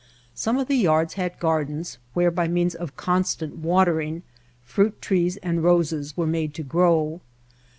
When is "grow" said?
6.63-7.21